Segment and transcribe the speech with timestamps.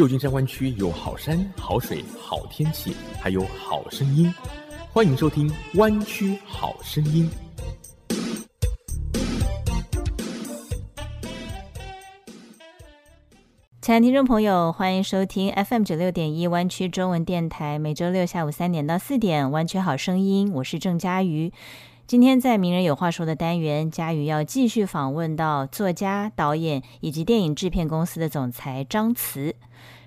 [0.00, 4.32] 旧金山湾区有好山好水好天气，还有好声音，
[4.94, 7.28] 欢迎收听《湾区好声音》。
[13.82, 21.52] 亲爱的听众朋友，欢迎收听 FM 九六点一湾区中文电台，每周六下午三点到四点《湾区好声音》，我是郑佳瑜。
[22.10, 29.54] 今天在《名人有话说》的单元，佳宇要继续访问到作家、导演以及电影制片公司的总裁张慈。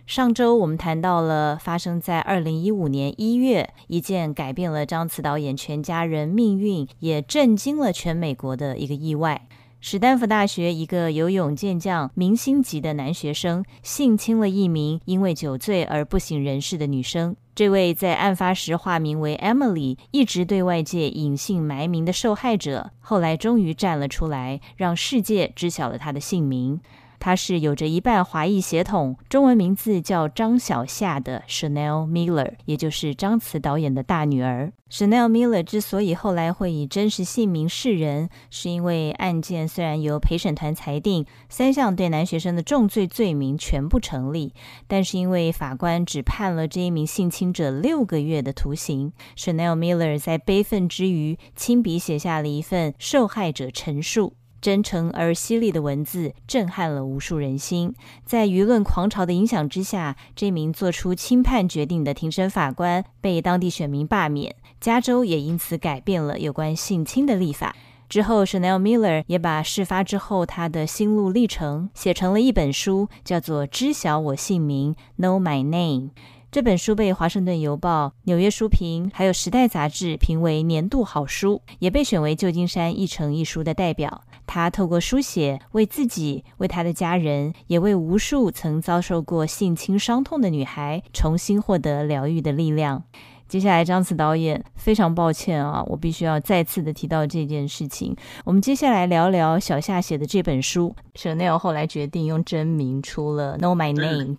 [0.06, 9.48] 上周我们谈到了发生在二零一五年一月一件改变了张慈导演全家人命运，也震惊了全美国的一个意外。
[9.86, 17.36] 史丹福大学一个游泳健将、明星级的男学生性侵了一名因为酒醉而不省人事的女生。
[17.54, 26.80] 这位在案发时化名为 Emily、一直对外界隐姓埋名的受害者，后来终于站了出来，让世界知晓了他的姓名。
[27.24, 34.74] 她是有着一半华裔血统，中文名字叫张小夏的 Chanel Miller，也就是张慈导演的大女儿。
[34.92, 44.54] Chanel Miller 之所以后来会以真实姓名示人，是因为案件虽然由陪审团裁定三项对男学生的重罪罪名全部成立，
[44.88, 54.34] 但是因为法官只判了这一名性侵者六个月的徒刑，Chanel Miller 在悲愤之余亲笔写下了一份受害者陈述。
[54.64, 57.94] 真诚而犀利的文字震撼了无数人心。
[58.26, 64.56] 在舆论狂潮的影响之下，这名做出轻判决定的庭审法官被当地选民罢免。
[64.80, 67.76] 加州也因此改变了有关性侵的立法。
[68.08, 76.12] 之后，Chanel Miller 也把事发之后他的心路历程写成了一本书，叫做《知晓我姓名》（Know My Name）。
[76.54, 84.22] 这本书被《华盛顿邮报》、纽约书评还有《时代》杂志评为年度好书，也被选为旧金山一城一书的代表。
[84.46, 93.04] 他透过书写，为自己、为他的家人，也为无数曾遭受过性侵伤痛的女孩，重新获得疗愈的力量。
[93.48, 98.16] 接下来，张慈导演非常抱歉啊，我必须要再次的提到这件事情。
[98.46, 100.96] 我们接下来聊聊小夏写的这本书。
[101.16, 104.36] Chanel 后来决定用真名出了《Know My Name》。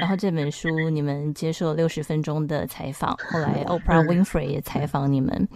[0.00, 5.48] 然后这本书你们接受六十分钟的采访，后来 Oprah Winfrey 也采访你们，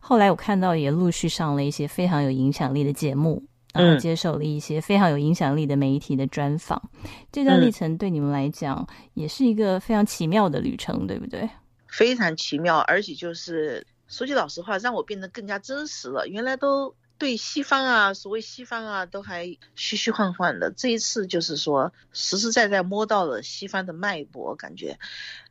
[0.00, 3.42] 后来我看到也陆续上了一些非常有影响力的节目，
[3.72, 6.90] 然后接受了一些非常有影响力的媒体的专访。
[7.32, 11.48] 这段历程对你们来讲也是一个非常奇妙的旅程，对不对？
[11.88, 16.26] 非常奇妙，而且就是说句老实话，让我变得更加真实了。
[16.28, 16.94] 原来都。
[17.20, 20.72] 对西方啊，所谓西方啊，都还虚虚幻幻的。
[20.74, 24.98] 这一次就是说，实实在在摸到了西方的脉搏，感觉。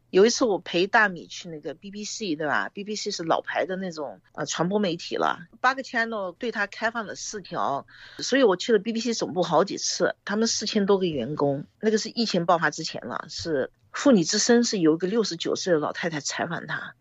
[0.10, 7.86] 有一次我陪大米去那个 BBC，对吧？BBC 是老牌的那种呃传播媒体了，八个 channel 对他开放了四条，
[8.18, 10.16] 所以我去了 BBC 总部好几次。
[10.26, 13.26] 他们四千多个员工，那个是疫情爆发之前了。
[13.30, 16.96] 是妇女之声是有一个六十九岁的老太太采访他。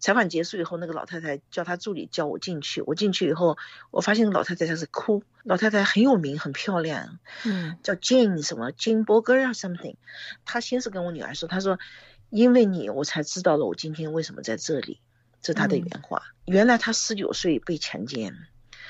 [0.00, 2.80] 采访结束以后，那个老太太叫她助理叫我进去。
[2.80, 3.58] 我进去以后，
[3.90, 5.22] 我发现老太太在是哭。
[5.42, 9.94] 老太太很有名，很漂亮，嗯，叫 Jane 什么 Jane Burger 啊 something。
[10.44, 11.78] 她先是跟我女儿说，她说，
[12.30, 15.00] 因为你，我才知道了我今天为什么在这里。
[15.42, 16.22] 这是她的原话。
[16.44, 18.34] 原来她十九岁被强奸，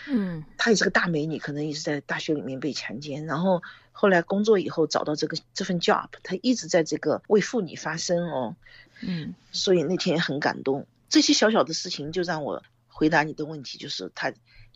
[0.09, 3.27] 嗯，她也是个大美女，可能也是在大学里面被强奸。
[3.27, 8.57] 然后后来工作以后找到这个这份 job，她一直在这个为妇女发声哦，
[9.03, 10.89] 嗯，所以那天很感动。
[11.11, 14.33] 这些小小的事情就让我回答你的问题，就是他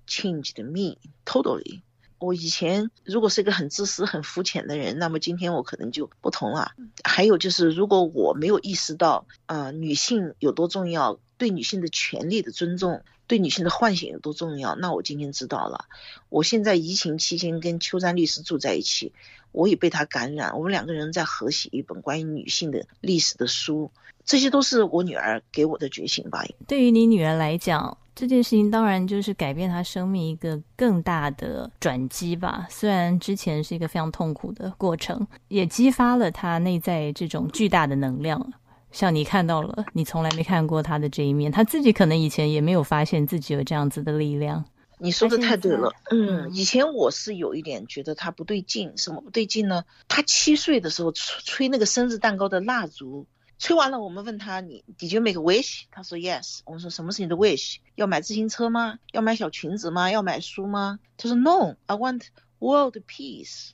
[0.06, 1.80] changed me totally。
[2.24, 6.72] 我以前如果是一个很自私、很肤浅的人，那么今天我可能就不同了。
[7.02, 15.84] 还有就是，如果我没有意识到啊，女性有多重要，对女性的权利的尊重，对女性的唤醒有多重要，那我今天知道了。
[16.28, 19.12] 我现在疫情期间跟秋山律师住在一起，
[19.52, 20.56] 我也被他感染。
[20.56, 23.90] 我们两个人在合写一本关于女性的历史的书。
[24.24, 26.46] 这些都是我女儿给我的觉醒吧。
[26.66, 32.66] 对于你女儿来讲，这件事情当然就是改变他生命一个更大的转机吧。
[32.70, 38.52] 虽然之前是一个非常痛苦的过程，也激发了他内在这种巨大的能量。
[38.92, 44.64] 像你看到了，你从来没看过他的这一面，他自己可能以前也没有发现自己有这样子的力量。
[44.98, 49.82] 你说的太对了，嗯，以前我是有一点觉得他不对劲，什么不对劲呢？
[50.06, 53.26] 他七岁的时候吹吹那个生日蛋糕的蜡烛。
[53.58, 55.84] 吹完了，我们问他你 Did you make a wish？
[55.90, 56.60] 他说 Yes。
[56.64, 57.76] 我们说什么是你的 wish？
[57.94, 58.98] 要买自行车吗？
[59.12, 60.10] 要买小裙子吗？
[60.10, 60.98] 要买书吗？
[61.16, 62.22] 他说 No，I want
[62.58, 63.70] world peace。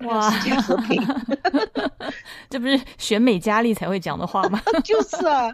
[0.00, 1.02] 哇，世界和平，
[2.50, 4.60] 这不是选美佳丽才会讲的话吗？
[4.84, 5.50] 就是啊。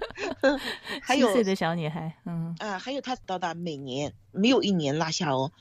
[1.00, 5.52] 还有七岁的小女孩，嗯啊，还有她到达每年没有一年落下哦。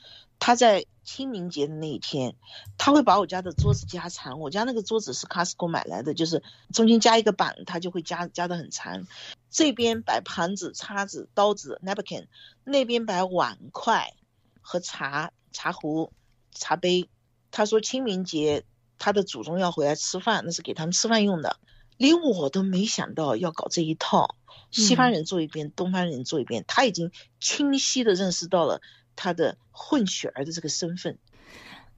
[0.44, 2.34] 他在清明节的那一天，
[2.76, 4.40] 他会把我家的桌子加长。
[4.40, 6.42] 我家那个桌子是 Costco 买来的，就是
[6.72, 9.06] 中间加一个板，他就会加加得很长。
[9.50, 12.26] 这边摆盘子、叉子、刀子 napkin，
[12.64, 14.14] 那边摆碗筷
[14.60, 16.10] 和茶茶壶、
[16.50, 17.08] 茶杯。
[17.52, 18.64] 他说清明节
[18.98, 21.60] 他的祖宗要回来吃饭，那是给他们吃饭用的。
[21.98, 24.34] 连我都没想到要搞这一套，
[24.72, 28.80] 西方人做一边，东方人做一边，他已经清晰的认识到了。
[29.16, 31.18] 他的混血儿的这个身份，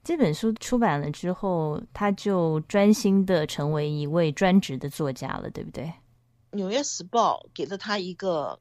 [0.03, 5.85] 这本书出版了之后，他就专心的成为一位专职的作家了，对不对？
[6.51, 8.59] 《纽约时报》给了他一个，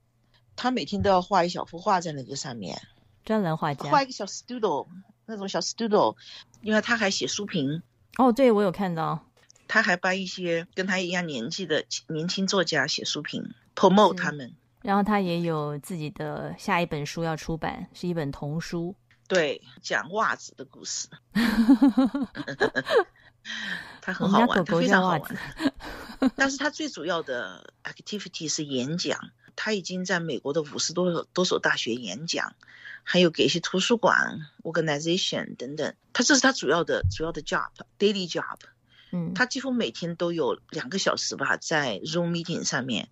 [0.57, 2.81] 他每天都要画一小幅画在那个上面，
[3.25, 4.87] 专栏画家，画一个小 studio
[5.27, 6.17] 那种小 studio，
[6.63, 7.83] 因为他还写书评。
[8.17, 9.27] 哦，对，我有看到，
[9.69, 14.55] 他还帮一些跟他一样年纪的年轻作家写书评，promote 他们。
[14.85, 18.95] 然后他也有自己的下一本书要出版，是一本童书，
[19.27, 21.09] 对，讲袜子的故事。
[24.03, 25.23] 他很好玩，他非常好玩。
[26.37, 32.55] 但是他最主要的 activity 是演讲，他已经在美国的五十多所多所大学演讲，
[33.03, 35.95] 还有给一些图书馆 organization 等等。
[36.13, 38.59] 他这是他主要的主要的 job，daily job。
[39.13, 43.09] 嗯，他几乎每天都有两个小时吧，在 Zoom meeting 上面。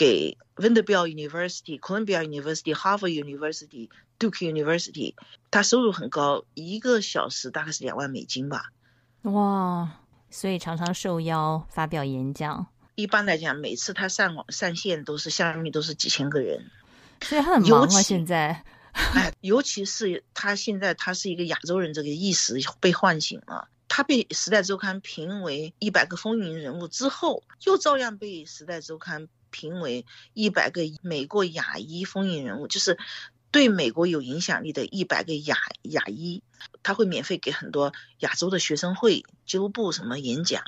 [0.00, 5.14] 给 Vanderbilt University、Columbia University、Harvard University、Duke University，
[5.50, 8.72] 他收入很高，一个小时大概是两万美金吧。
[9.24, 10.00] 哇，
[10.30, 12.66] 所以常常受邀发表演讲。
[12.94, 16.70] 一般来讲，每次他上网上线都是下面都是几千个人，
[17.20, 18.00] 所以他很忙啊。
[18.00, 18.64] 现在，
[18.96, 23.68] 哎，尤其是他现在他是一个亚洲人，这个意识被唤醒了。
[23.86, 29.24] 他被《时代周刊》评为一百个风云人物之后，又照样被《时代周刊》。
[29.50, 32.98] 评为一百个美国亚裔风云人物，就是
[33.50, 36.42] 对美国有影响力的一百个亚亚裔，
[36.82, 40.62] 他会免费给很多亚洲的学生会、俱乐部什么演讲，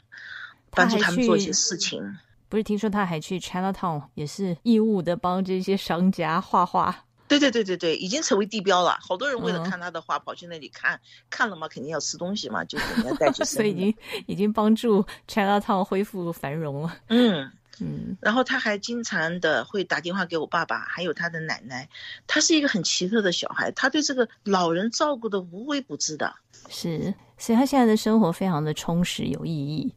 [0.71, 2.19] 帮助他们做一些事情。
[2.49, 7.05] 不是听说他还去 Chinatown，也是义务的帮这些商家画画。
[7.29, 8.99] 对对对对对，已经成为地标了。
[9.01, 11.01] 好多人为了看他的画跑去那里看，
[11.31, 13.43] 看了嘛肯定要吃东西嘛，就肯定要带去。
[13.47, 13.95] 所以已经
[14.27, 16.95] 已经帮助 Chinatown 恢复繁荣了。
[17.09, 17.51] 嗯。
[17.83, 21.89] 嗯，然后他还经常的会打电话给我爸爸，还有他的奶奶。
[22.27, 26.33] 他是一个很奇特的小孩，他对这个老人照顾的无微不至的。
[26.69, 29.95] 是，所以他现在的生活非常的充实有意义。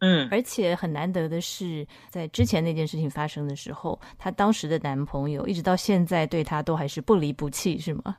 [0.00, 8.16] 嗯，而且很难得的是，在之前那件事情发生的时候，她当时的男朋友一直到现在对她都还是不离不弃，是吗？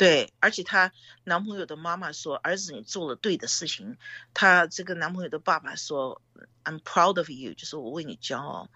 [0.00, 0.92] 对，而且她
[1.24, 3.98] 男朋友的妈妈说：“儿子，你做了对的事情。”
[4.32, 6.22] 她这个男朋友的爸爸说
[6.64, 8.70] ：“I'm proud of you，就是我为你骄傲。”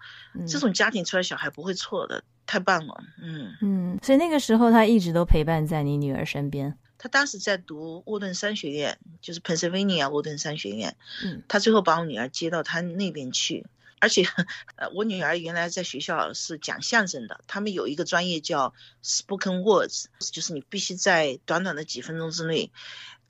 [0.47, 3.03] 这种家庭出来小孩不会错的，太棒了。
[3.19, 6.77] 嗯嗯，所以那个时候他一直都陪伴在你女儿身边。
[6.99, 10.95] 他当时在读沃顿商学院，就是 Pennsylvania 沃顿商学院。
[11.23, 13.65] 嗯，他最后把我女儿接到他那边去。
[14.05, 14.21] 而且，
[14.77, 22.71] 呃，我女儿原来在学校是讲相声的，他们有一个专业叫 spoken words，就是你必须在短短的几分钟之内。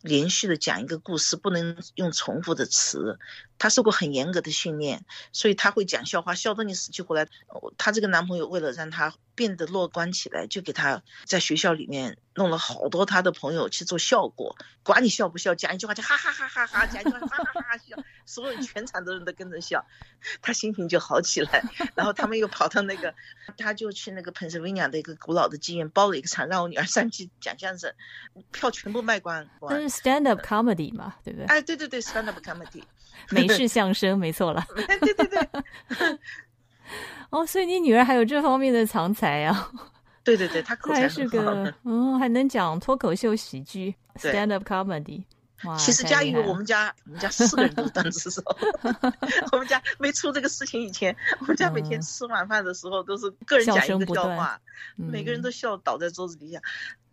[0.01, 3.17] 连续的讲一个故事，不能用重复的词。
[3.57, 7.27] 她受过很严格的训练，所以她会讲笑话，笑得你死去活来。
[7.79, 19.85] 她这个男朋友为了让她变得乐观起来，就给她在学校里面弄了好多她的朋友去做效果，管你笑不笑，讲一句话就哈哈哈哈哈，讲一句话哈哈哈哈笑，所有全场的人都跟着笑，
[20.41, 21.63] 他心情就好起来。
[21.95, 23.13] 然后他们又跑到那个，
[23.57, 27.93] 他就去那个 Pennsylvania 的一个古老的妓院包了一个场，让我女儿上去讲相声，
[28.51, 29.47] 票全部卖光。
[29.69, 31.45] 这是 stand up comedy 嘛，对不对？
[31.45, 32.83] 哎，对对对，stand up comedy。
[33.31, 34.65] 美式相声，没错了。
[34.99, 35.49] 对对对，
[37.29, 39.71] 哦，所以你女儿还有这方面的藏才啊？
[40.23, 45.23] 对对对，她口才是个，嗯，还能讲脱口秀喜剧，stand up comedy。
[45.63, 48.43] 哇，其实佳宇，我们家我们家四个人都是单子手。
[49.51, 54.59] 我们家没出这个事情以前，我们家每天吃晚饭的时候都是个人讲一个笑话，
[54.95, 56.61] 每个人都笑倒在桌子底下。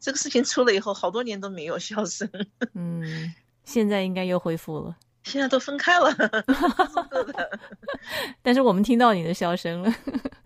[0.01, 2.29] 这个事情出了以后，好多年都没有笑声。
[2.75, 3.33] 嗯，
[3.65, 4.97] 现在应该又恢复了。
[5.25, 6.15] 现在都分开了，
[8.43, 9.95] 但是我们听到你的笑声了。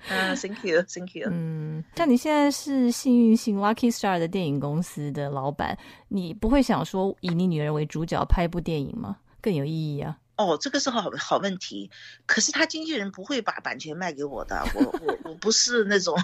[0.09, 1.29] 嗯， Thank you，Thank you。
[1.31, 5.77] 嗯，像你现在是幸运星 Lucky Star 的电影公司的老板，
[6.09, 9.17] 你不会想说以你女儿为主角拍一部电影吗？
[9.41, 10.19] 更有意义啊。
[10.37, 11.91] 哦，这个是好好问题。
[12.27, 16.15] 可是他经纪人不会把版权卖给我的， 我我我不是那种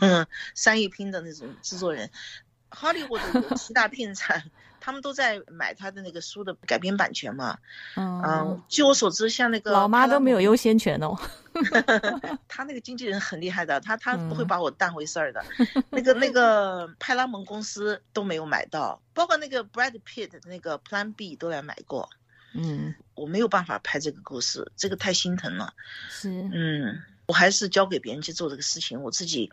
[0.55, 2.11] 商业片的那种制作人。
[2.69, 4.43] 哈利沃的有七大片产，
[4.85, 7.57] 他们都在买他的那个书的改编版权嘛。
[7.95, 11.17] 嗯，据我所知，像那个老妈都没有优先权哦。
[12.49, 15.45] 他那个经纪人很厉害的，他他不会把我当回事儿的。
[15.91, 22.11] 那个那个派拉蒙公司都没有买到，包括那个 Brad Pitt 的那个 Plan B 都来买过。
[22.53, 25.75] 嗯，我没有办法拍这个故事，这个太心疼了。
[26.11, 29.01] 是，嗯，我还是交给别人去做这个事情。
[29.03, 29.53] 我自己，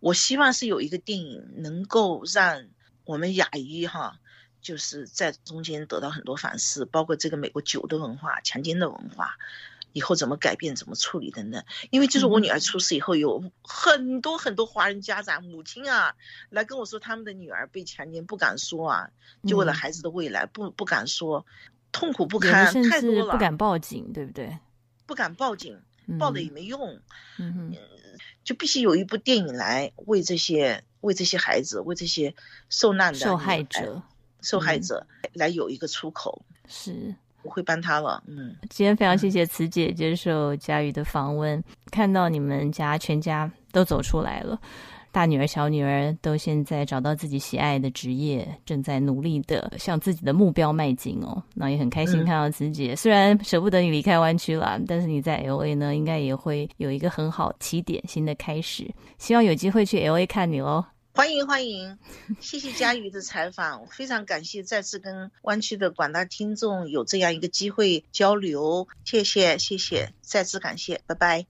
[0.00, 2.66] 我希望是有一个电影能够让
[3.04, 4.18] 我们亚裔哈，
[4.60, 9.36] 就是在中间得到很多反思，包括这个美国酒的文化、强奸的文化。
[9.94, 16.14] 以后怎么改变、怎么处理等等，因为就是我女儿出事以后，有很多很多华人家长母亲啊
[16.50, 19.10] 来跟我说，他们的女儿被强奸不敢说啊，
[19.46, 21.46] 就为了孩子的未来不不敢说，
[21.90, 24.58] 痛苦不堪，太多了，不敢报警，对不对？
[25.06, 25.80] 不敢报警，
[26.18, 27.00] 报了也没用，
[27.38, 27.74] 嗯
[28.44, 32.34] 就必须有一部电影来为这些为这些孩子、为这些
[32.68, 34.02] 受难的受害者、
[34.42, 37.14] 受害者来有一个出口，是。
[37.42, 38.54] 我会帮他了，嗯。
[38.68, 44.60] 今天非常谢谢慈姐接受佳宇的访问，看到你们家全家都走出来了，
[45.12, 51.40] 大女儿、小女儿都现在找到自己喜爱的职业，正在努力的向自己的目标迈进哦。
[51.54, 58.92] 那也很开心看到慈姐，虽然舍不得你离开湾区了，但是你在 L A 呢，应该也会有一个很好起点，新的开始。
[59.16, 60.84] 希望有机会去 L A 看你喽。
[61.18, 61.98] 欢迎欢迎，
[62.38, 71.44] 谢谢佳瑜的采访，非常感谢再次跟湾区的广大听众有这样一个机会交流，谢谢谢谢，再次感谢，拜拜。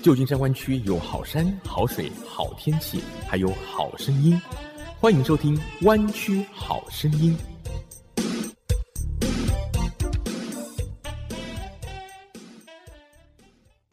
[0.00, 4.40] 旧金山湾区有好山好水好天气，还有好声音，
[4.98, 7.36] 欢迎收听《湾区好声音》。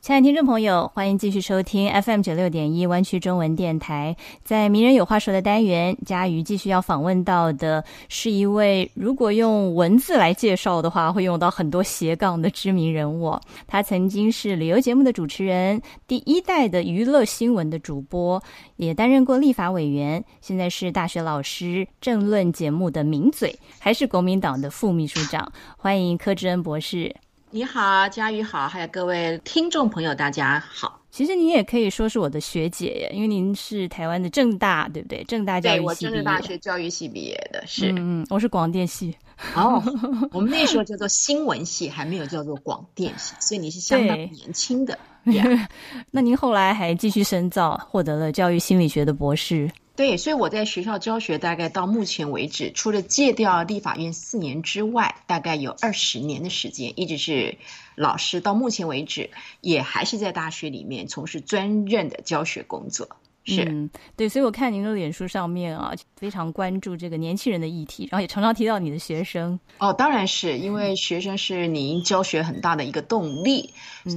[0.05, 4.15] 亲爱的听众朋友，欢迎继续收听 FM 九六点一湾区中文电台。
[4.43, 13.35] 在“名人有话说”的单元，佳瑜继续要访问到的是一位，如果用文字来介绍的话，会用到很多斜杠的知名人物。
[13.65, 18.39] 他曾经是旅游节目的主持人，第一代的娱乐新闻的主播，
[18.75, 25.51] 也担任过立法委员，现在是大学老师，政论节目的名嘴，还是国民党的副秘书长。
[25.75, 27.15] 欢迎柯志恩博士。
[27.55, 30.99] 你好，佳宇好，还有各位听众朋友，大家好。
[31.09, 35.23] 其实你也可以说是我的学姐耶，因为您是台湾的正大，对不对？
[35.23, 35.87] 正大教育系毕业。
[35.87, 37.93] 我政大学教育系毕业的，是。
[37.95, 39.15] 嗯，我是广电系。
[39.55, 39.81] 哦，
[40.33, 44.99] 我们那时候叫做新闻系，还没有叫做广电系，所以你是相当年轻的。
[46.11, 49.71] 那您后来还继续深造，获得了教育心理学的博士。
[49.95, 57.57] 对，所以我在学校教学，大概到目前为止，除了戒掉立法院四年之外，大概有二十年的时间，一直是
[57.95, 58.41] 老师。
[58.41, 59.29] 到目前为止，
[59.61, 63.07] 也还是在大学里面从事专任的教学工作。
[63.45, 69.59] 是，对，所以我看您的脸书上面啊，非常关注这个年轻人的议题，然后也常常提到你的学生。
[69.77, 73.71] 哦，当然是因为学生是您教学很大的一个动力。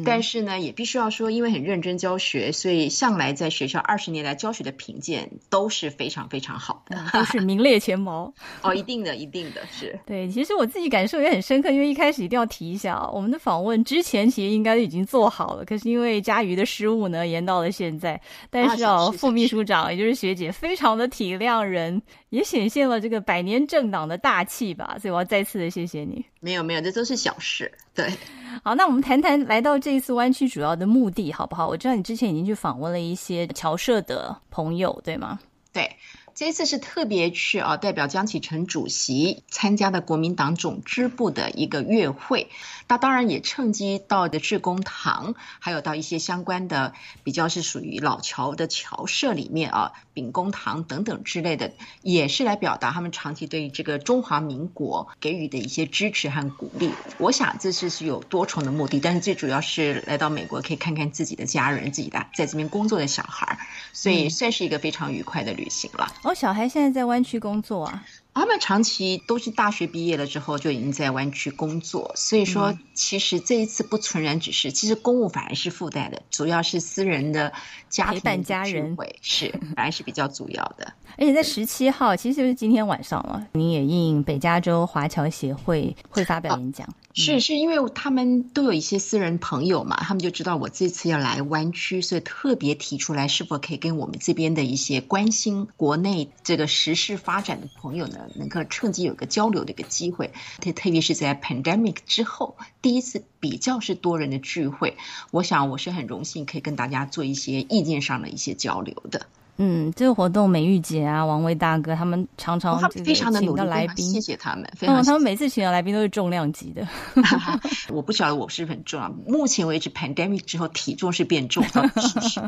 [0.04, 8.30] 但是呢，也必须要说，因为很认真教学，所以向来在学校二十年来教学的评鉴都是非常非常好的，都是名列前茅。
[8.60, 9.98] 哦，一定的，一定的是。
[10.04, 18.20] 对，其实我自己感受也很深刻，因为一开始一定要提一下，我们的访问之前其实应该已经做好了，可是因为佳瑜的失误呢，延到了现在。
[18.50, 24.96] 但是哦，副秘书长也就是学姐，非常的体谅人，也显现了这个百年政党的大气吧。
[24.98, 26.24] 所以我要再次的谢谢你。
[26.40, 27.70] 没有没有，这都是小事。
[27.94, 28.10] 对。
[28.64, 31.68] 好，那我们谈谈来到这一次湾区主要的目的，好不好？
[31.68, 35.38] 我知道你之前已经去访问了一些侨社的朋友，对吗？
[35.72, 35.90] 对。
[36.38, 42.48] 这次是特别去啊，代表江启臣主席参加的国民党总支部的一个月会。
[42.86, 56.92] 那当然也趁机到的志公堂，还有到一些相关的比较是属于老桥的桥社里面啊，秉公堂等等之类的，也是来表达他们长期对这个中华民国给予的一些支持和鼓励。
[57.18, 63.58] 我想这次是有多重的目的，但是最主要是来到美国可以看看自己的家人，自己的在这边工作的小孩，
[63.92, 66.14] 所以算是一个非常愉快的旅行了。
[66.28, 68.04] 我小孩现在在湾区工作啊，
[68.34, 77.50] 他们长期都是大学毕业了之后就已经在湾区工作，所以说其实这一次不纯然只是，其实公务反而是附带的，主要是私人的
[77.88, 80.92] 家庭家人是 反而是比较主要的。
[81.16, 86.86] 而且在十七号，其实就是今天晚上了，您也应北加州华侨协会会发表演讲。
[87.18, 100.32] 是是因为他们都有一些私人朋友嘛，他们就知道我这次要来湾区，所以特别提出来是否可以跟我们这边的一些关心国内这个时事发展的朋友呢，能够趁机有个交流的一个机会。
[100.60, 104.96] 特特别是在 pandemic 之后，第一次比较是多人的聚会，
[105.32, 109.26] 我想我是很荣幸可以跟大家做一些意见上的一些交流的。
[109.58, 114.64] 嗯，这个活动美玉姐啊，王威大哥他们常常非常的努力来宾，谢谢他们。
[114.80, 116.86] 嗯，他们每次请的来宾都是重量级的。
[117.90, 119.08] 我不晓得我是不是很重要。
[119.26, 121.90] 目前为止，pandemic 之后体重是变重了。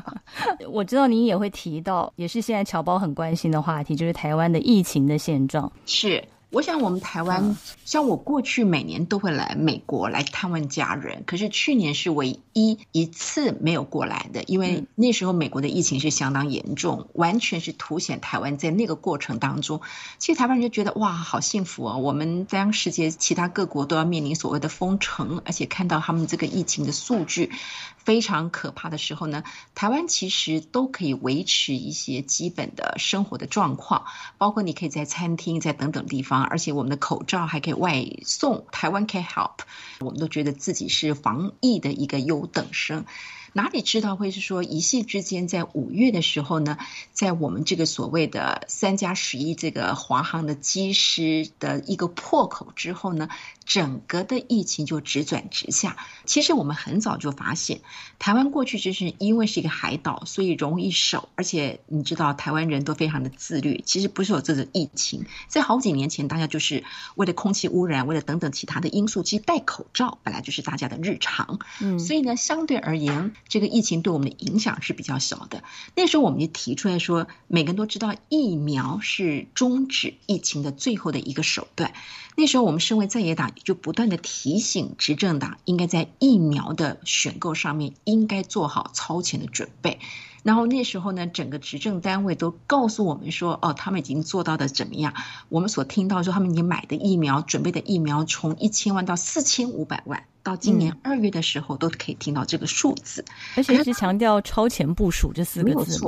[0.71, 5.71] 我知道您也会提到，也是现在侨胞很关心的话题，就是台湾的疫情的现状。
[5.87, 6.23] 是。
[6.51, 19.81] 我想，我们台湾像我过去每年都会来美国来探望家人，可是去年是唯一一次没有过来的，因为那时候美国的疫情是相当严重，完全是凸显台湾在那个过程当中，
[20.19, 21.99] 其实台湾人就觉得哇，好幸福哦！
[21.99, 27.53] 我们当世界其他各国都要面临所谓的封城，而且看到他们这个疫情的数据
[27.97, 29.45] 非常可怕的时候呢，
[29.77, 36.40] 台湾其实都可以维持一些基本的生活的状况，包括你可以在餐厅在等等地方。
[36.45, 39.61] 而且我们的口罩还可以外送，台湾 can help，
[40.01, 43.05] 我们都觉得自己是防疫的一个优等生。
[43.53, 46.79] 哪里知道会是说一夕之间，在五月的时候呢，
[47.13, 53.29] 在我们这个所谓的三加十一这个华航的机师的一个破口之后呢，
[53.65, 55.97] 整个的疫情就直转直下。
[56.25, 57.81] 其实我们很早就发现，
[58.19, 63.83] 台湾过去就是因为是一个海岛，所以容易守，而且你知道台湾人都非常的自律。
[63.85, 66.85] 其实不是有这个疫情，在好几年前，大家就是
[67.17, 71.59] 为了空气污染，为了等等其他的因素，其实戴口罩本来就是大家的日常。
[71.81, 73.33] 嗯，所以呢，相对而言。
[73.51, 75.63] 这个疫情对我们的影响是比较小的。
[75.95, 81.93] 那时候我们就提出来说，每个人都知道疫苗是终止疫情的最后的一个手段。
[82.37, 89.99] 那时候我们身为在野党，就不断的提醒执政党，应该在疫苗的选购上面应该做好超前的准备。
[90.43, 95.13] 然后那时候呢，整个执政单位都告诉我们说，哦，他们已经做到的怎么样？
[95.51, 100.25] 我们所听到说，他们已经买的疫苗、准备的疫苗，从一千万到四千五百万。
[100.43, 103.25] 到今年二月的时候，都可以听到这个数字，
[103.57, 106.01] 而且是强调超前部署这四个字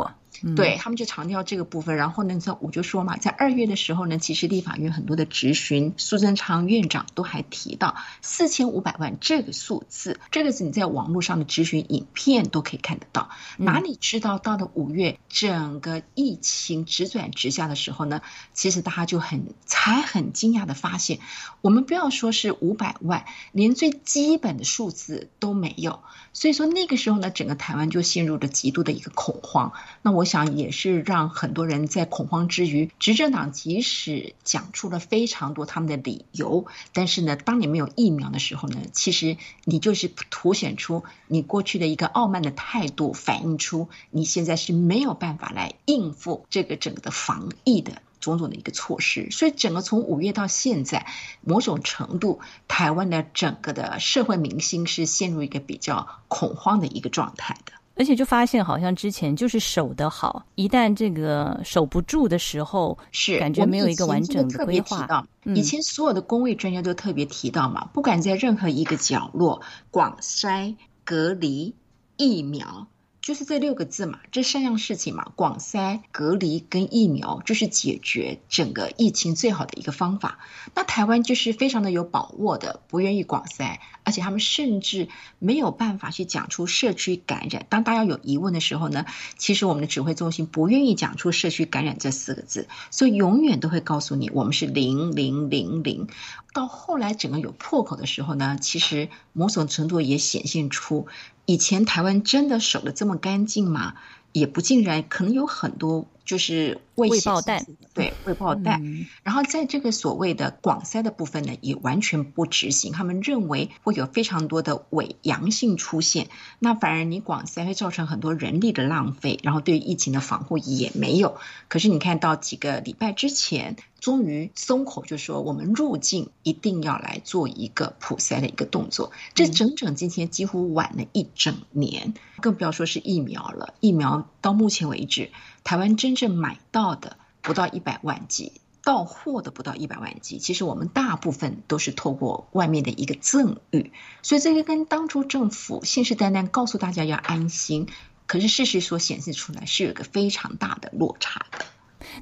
[0.43, 0.55] 嘛。
[0.55, 13.29] 对他们就强调这个部分，然后呢，我就说嘛，在二月的时候呢，其实立法院很多的质询，苏贞昌院长都还提到四千五百万这个数字，这个是你在网络上的质询影片都可以看得到。
[13.57, 18.23] 哪里知道到了五月，整个疫情直转直下的时候呢？
[18.55, 21.19] 其实大家就很才很惊讶的发现，
[21.61, 26.01] 我们不要说是五百万，连最基本的数字都没有。
[26.33, 29.73] 所以说那个时候呢，整个台湾就陷入了极度的一个恐慌。
[30.03, 48.01] 那我我想也是让很多人在恐慌之余，执政党即使讲出了非常多他们的理由，但是呢，当你没有疫苗的时候呢，其实你就是凸显出你过去的一个傲慢的态度，反映出你现在是没有办法来应付这个整个的防疫的。
[48.21, 51.09] 种种的一个措施，所以整个从五月到现在，
[51.41, 57.73] 某种程度，台湾的整个的社会民心是陷入一个比较恐慌的一个状态的。
[57.95, 65.27] 而且就发现，好像之前就是守得好，一旦这个守不住的时候，是感觉没有一个完整的规划。
[65.45, 70.75] 以前所有的工位专家都特别提到嘛，不管在任何一个角落，广筛、
[71.05, 71.75] 隔离、
[72.17, 72.87] 疫苗。
[73.23, 80.41] 就是这六个字嘛，这三样事情嘛，广筛、隔离跟疫苗，就是解决整个疫情最好的一个方法。
[80.75, 85.07] 那台湾就是非常的有把握的，不愿意广筛，而且他们甚至
[85.39, 87.65] 没有办法去讲出社区感染。
[87.69, 89.07] 当大家有疑问的时候呢，
[89.39, 96.09] 其实我们的指挥中心不愿意讲出社区感染这四个字，所以永远都会告诉你，我们是零零零零。
[96.53, 101.07] 到后来整个有破口的时候呢，其实某种程度也显现出。
[101.47, 103.95] 以前台湾真的守得这么干净吗？
[104.33, 109.07] 也不尽然，可能有很多就是未爆弹，对未爆弹。
[109.23, 112.93] 然后在这个所谓的广塞的部分呢，也完全不执行。
[112.93, 121.39] 他们认为会有非常多的伪阳性出现，那反而你广塞会造成很多人力的浪费，然后对疫情的防护也没有。
[121.69, 123.77] 可是你看到几个礼拜之前。
[124.03, 129.13] 终于松口，就说我们入境一定要来做一个普筛的一个动作。
[129.33, 133.75] 这整整今天几乎晚了一整年，更不要说是疫苗了。
[133.79, 135.31] 疫苗到目前为止，
[135.65, 138.53] 台湾真正买到的不到一百万剂，
[138.85, 140.39] 到货的不到一百万剂。
[140.39, 147.89] 其实我们大部分都是透过外面的一个赠与，所以这个跟当初政府信誓旦旦告诉大家要安心，
[148.27, 151.65] 可是事实所显示出来是有一个非常大的落差的。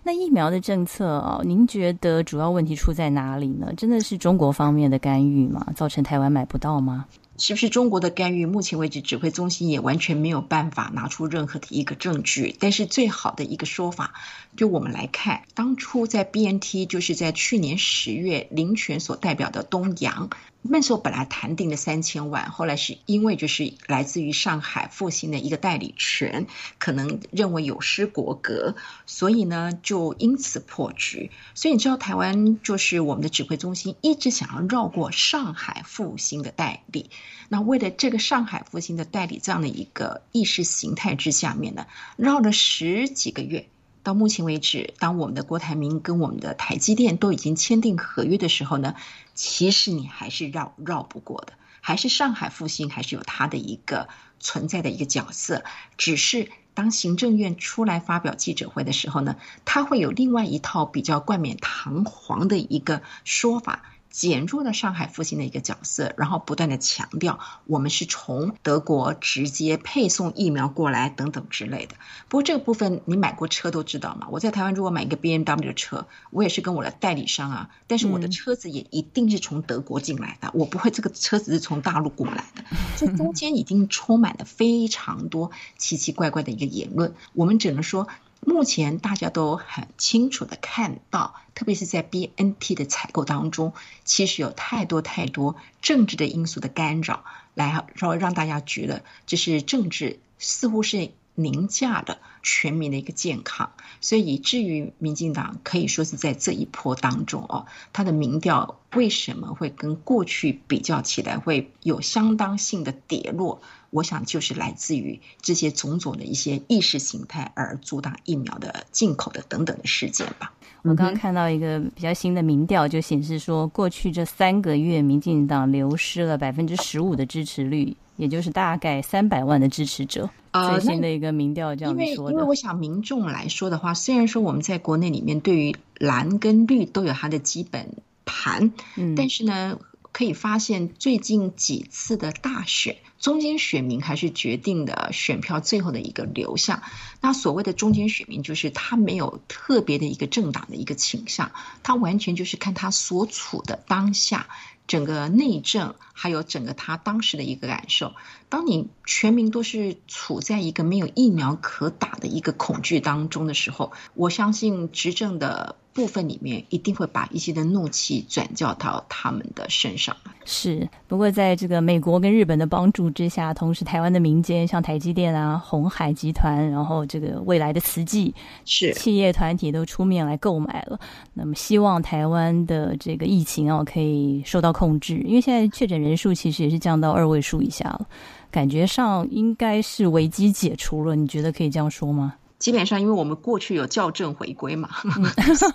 [0.05, 3.73] 那疫苗的政策哦，您觉得主要问题出在哪里呢？
[3.77, 5.67] 真的是中国方面的干预吗？
[5.75, 7.07] 造成台湾买不到吗？
[7.41, 8.45] 是不是中国的干预？
[8.45, 12.55] 目前为止，指挥中心也完全没有办法拿出任何的一个证据。
[12.61, 14.13] 但是最好的一个说法，
[14.59, 20.29] 就我们来看，当初在 BNT，就是在去年十月，林权所代表的东阳。
[20.63, 26.47] 那时候本来谈定的三千万，后来是因为就是来自于上海复兴的一个代理权，
[26.79, 31.31] 可能认为有失国格，所以呢就因此破局。
[31.55, 37.11] 所以你知道台湾就是我们的指挥中心一直想要绕过上海复兴的代理，
[37.49, 43.67] 那为了这个上海复兴的代理这样的一个意识形态之下面呢，绕了十几个月。
[44.03, 48.95] 到目前为止，当我们的郭台铭跟我们的台积电都已经签订合约的时候呢，
[49.35, 54.09] 其实你还是绕绕不过的，还是上海复兴还是有它的一个
[54.39, 55.65] 存在的一个角色。
[55.99, 63.83] 只是当行政院出来发表记者会的时候呢，他会有另外一套比较冠冕堂皇的一个说法。
[64.11, 71.95] 减弱了上海复兴的一个角色，然后不断的强调我们是从德国直接配送疫苗过来等等之类的。
[72.29, 74.27] 不过这个部分你买过车都知道嘛。
[74.31, 82.65] 我在台湾如果买一个 B M W 的车，我也是跟我的代理商啊，但是我的车子也一定是从德国进来的，我不会这个车子是从大陆过来的。
[82.99, 88.09] 这中间已经充满了非常多奇奇怪怪的一个言论，我们只能说。
[88.41, 93.75] 目前大家都很清楚的看到，特别是在 BNT 的采购当中，
[94.05, 97.25] 其实有太多太多政治的因素的干扰，
[97.55, 113.63] 来让让大家觉得这是政治似乎是凌驾了全民的一个健康，所以以至于民进党可以说是在这一波当中哦，他的民调为什么会跟过去比较起来会有相当性的跌落？
[113.91, 120.53] 我想就是来自于这些种种的一些意识形态而阻挡疫苗的进口的等等的事件吧。
[120.83, 130.31] 我刚刚看到一个比较新的民调，就显示说，过去这三个月，民进党流失了百分之十五的支持率，也就是大概三百万的支持者。
[130.53, 132.33] 最新的一个民调这样说的。
[132.33, 139.79] 因为我想民众来说的话，虽然说我们在国内里面对于蓝跟绿都有它的基本盘，嗯，但是呢。
[140.13, 146.83] 可以发现，最近几次的大选，中间选民还是决定的选票最后的一个流向。
[147.21, 154.49] 那所谓的中间选民，就是他没有特别的一个政党的一个倾向，他完全就是看他所处的当下
[154.91, 158.13] 整个内政，还有整个他当时的一个感受。
[158.49, 165.77] 当你全民都是处在一个没有疫苗可打的一个恐惧当中的时候，我相信执政的。
[165.93, 170.17] 部分里面一定会把一些的怒气转嫁到他们的身上。
[170.53, 178.35] 是，不过在这个美国跟日本的帮助之下，同时台湾的民间像台积电啊、红海集团，然后这个未来的慈济
[178.65, 180.99] 是企业团体都出面来购买了。
[181.35, 188.09] 那么希望台湾的这个疫情啊可以受到控制，因为现在确诊人数其实也是降到二位数以下了，
[188.51, 191.15] 感觉上应该是危机解除了。
[191.15, 192.35] 你觉得可以这样说吗？
[192.61, 194.91] 基本上，因为我们过去有校正回归嘛，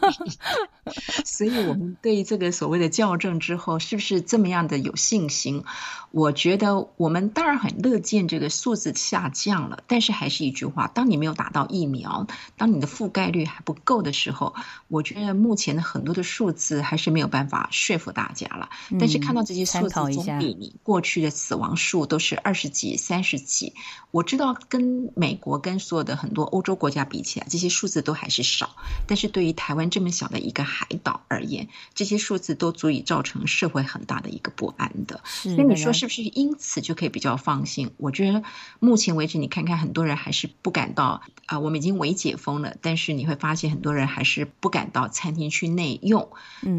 [1.25, 5.63] 所以我们对这个所谓的校正之后，是不是这么样的有信心？
[6.11, 14.53] 我觉得我们当然很乐见这个数字下降了，但是还是一句话，当你没有打到疫苗，当你的覆盖率还不够的时候，
[14.87, 18.69] 我觉得目前的很多的数字还是没有办法说服大家了。
[18.99, 23.73] 但是看到这些数字总比你过去的死亡数都是二十几、三十几，
[24.11, 26.74] 我知道跟美国跟所有的很多欧洲。
[26.75, 28.75] 国家比起来，这些数字都还是少，
[29.07, 35.21] 但是对于台湾这么小的一个海岛而言，这些数字都足以造成社会很大的一个不安的。
[35.25, 37.91] 所以你说是不是因此就可以比较放心？
[37.97, 38.43] 我觉得
[38.79, 46.29] 目前为止，你看看很多人还是不敢到啊，我们已经微解封了，但是你会发现很多人还是不敢到餐厅去内用，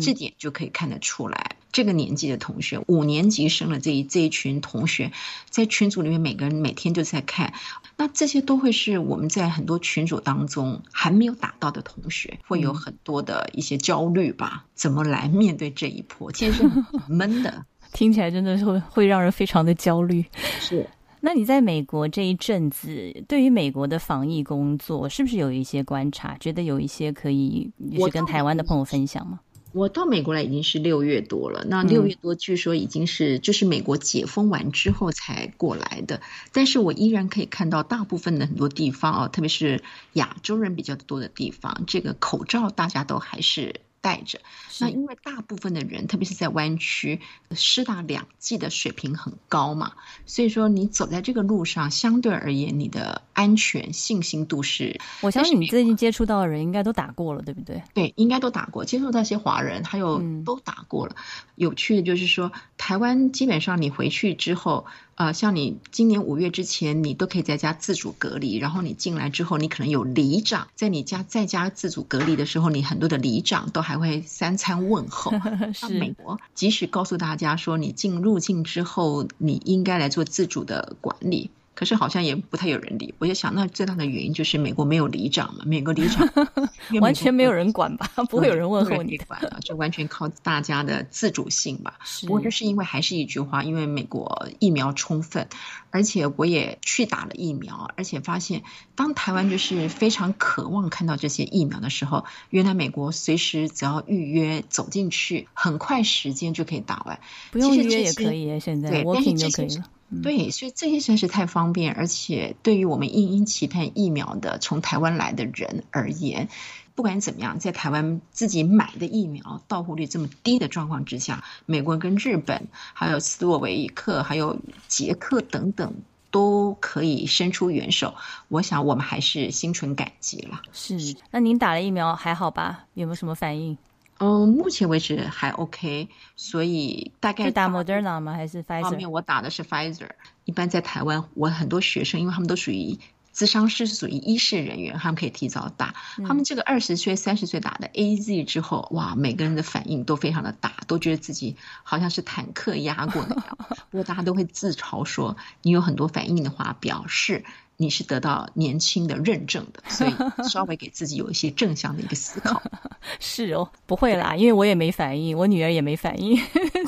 [0.01, 1.57] 这点就可以看得出来。
[1.77, 5.13] 这个年纪的同学，五年级生的这一这一群同学，
[5.51, 7.53] 在群组里面，每个人每天都在看，
[7.99, 14.65] 那这些都会是我们在很多群组当中还没有打到的同学，会有很多的一些焦虑吧？
[14.75, 16.33] 怎么来面对这一波？
[16.33, 20.25] 其实很闷的， 听起来真的是会会让人非常的焦虑。
[20.59, 20.89] 是，
[21.21, 26.39] 那你在美国这一阵子，对于美国的防疫工作，是不是有一些观察？
[26.41, 29.41] 觉得有一些可以，是跟台湾的朋友分享吗？
[29.77, 39.85] 我到美国来已经是六月多了，那六月多据说已经是就是美国解封完之后才过来的，但是我依然可以看到大部分的很多地方啊，特别是
[40.15, 44.41] 亚洲人比较多的地方，这个口罩大家都还是戴着。
[44.81, 49.93] 那因为大部分的人，特别是在湾区，施打两剂的水平很高嘛，
[50.25, 53.21] 所以说你走在这个路上，相对而言你的。
[53.37, 54.99] 安全信心度是。
[55.21, 57.83] 我相信你最近接触到的人应该都打过了，对不对？
[57.93, 58.87] 对，应该都打过。
[58.87, 61.15] 接触到一些华人，还有都打过了。
[61.55, 68.57] 有趣的就是说，台湾基本上你回去之后，呃，像你今年五月之前，你都可以在家自主隔离。
[68.57, 75.33] 然后你进来之后，你可能有里长在你家在家自主隔离的时候，你很多的里长都还会三餐问候。
[75.75, 81.51] 是美国，即使告诉大家说你进入境之后，你应该来做自主的管理。
[81.77, 86.27] 可是好像也不太有人理，我就想，那最大的原因就是美国没有里长嘛，美国里长
[87.03, 91.99] 完全没有人管吧， 不会有人问候你管了，就完全靠大家的自主性吧。
[92.27, 95.49] 不过就是因为还是一句话，因为美国疫苗充分，
[95.91, 98.63] 而且我也去打了疫苗，而且发现
[98.95, 107.21] 当台湾就是非常渴望看到这些疫苗的时候，原来美国随时只要预约走进去，很快时间就可以打完，
[107.53, 109.85] 不用预约也可以，现在我凭就可以了。
[110.23, 116.49] 对，所以这些实在是太方便，而且对于我们殷殷期盼疫苗的从台湾来的人而言，
[116.95, 125.95] 不管怎么样，在台湾自己买的疫苗到货率这么低的状况之下，美国跟日本、还有斯洛维克、还有捷克等等
[126.31, 128.15] 都可以伸出援手，
[128.49, 130.63] 我想我们还是心存感激了。
[130.73, 132.85] 是，那您打了疫苗还好吧？
[132.95, 133.77] 有没有什么反应？
[134.19, 138.33] 嗯，目前为止还 OK，所以大概是打 Moderna 吗？
[138.33, 138.83] 还是 Pfizer？
[138.83, 140.09] 方面我打的是 Pfizer。
[140.45, 142.99] 一般在台湾，我很多学生，因为他们都属于
[143.35, 145.95] 咨商师，是属于医事人员，他们可以提早打。
[146.27, 153.59] 他们这个二十岁、三十岁打的 AZ 之后，哇，每个人的反应都非常的大，都觉得自己好像是坦克压过那样。
[153.91, 157.45] 不过大家都会自嘲说，你有很多反应的话，表示。
[157.79, 162.63] 你是得到年轻的认证的，所以稍微给自己有一些正向的一个思考。
[163.21, 166.37] 是哦，不会啦，因为我也没反应，我女儿也没反应，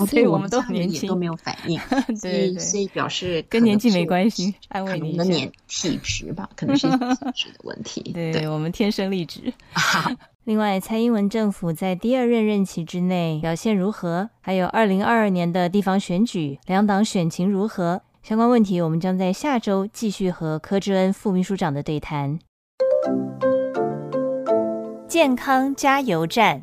[0.06, 1.80] 所以我们都年轻都没有反应。
[2.20, 5.22] 对对，所以表示跟年纪没关系，安慰你一下。
[5.24, 6.96] 年体质吧，可能是体
[7.34, 8.00] 质的问题。
[8.14, 9.52] 对，我们天生丽质。
[10.44, 14.30] 另外，蔡英文政府在第二任任期之内表现如何？
[14.40, 18.00] 还有二零二二年的地方选举，两党选情如何？
[18.22, 22.38] 相关问题，我们将在下周继续和柯志恩副秘书长的对谈。
[25.06, 26.60] 健康加油站。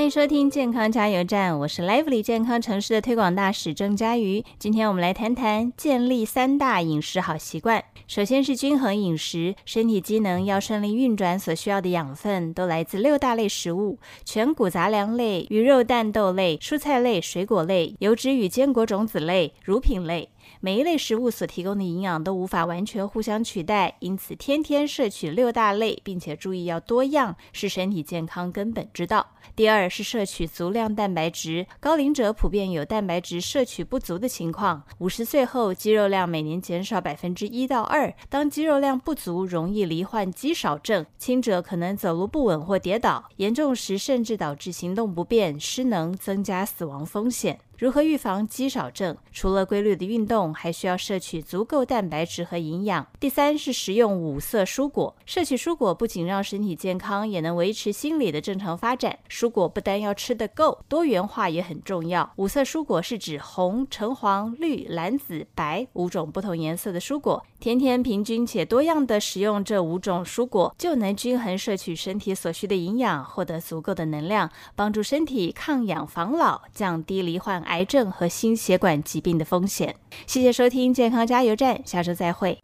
[0.00, 4.42] 欢迎收听健康加油站，我是 Lively 健康城市的推广大使郑佳瑜。
[4.58, 7.84] 今天我们来谈谈建立三大饮食好习惯。
[8.06, 20.30] 首先是均衡饮食，身体机能要顺利运转，所需要的养分都来自六大类食物：全谷杂粮类、鱼肉蛋豆类、蔬菜类、水果类、油脂与坚果种子类、乳品类。
[20.60, 29.26] 每一类食物所提供的营养都无法完全互相取代，因此天天摄取六大类，并且注意要多样，是身体健康根本之道。
[29.56, 47.58] 第二是摄取足量蛋白质，高龄者普遍有蛋白质摄取不足的情况，五十岁后肌肉量每年减少百分之一到二，当肌肉量不足，容易罹患肌少症，轻者可能走路不稳或跌倒，严重时甚至导致行动不便、失能，增加死亡风险。
[47.80, 49.16] 如何预防肌少症？
[49.32, 53.06] 除了规律的运动，还需要摄取足够蛋白质和营养。
[53.18, 59.18] 第三是食用五色蔬果，摄取蔬果不仅让身体健康，也能维持心理的正常发展。
[59.30, 62.30] 蔬果不单要吃得够，多元化也很重要。
[62.36, 67.42] 五色蔬果是指红、橙黄、绿、蓝、紫、白五种不同颜色的蔬果。
[67.58, 77.64] 天天平均且多样的食用这五种蔬果，就能均衡摄取身体所需的营养，获得足够的能量，帮助身体抗氧防老，降低罹患。
[77.70, 79.94] 癌症和心血管疾病的风险。
[80.26, 82.58] 谢谢收听健康加油站，下周再会。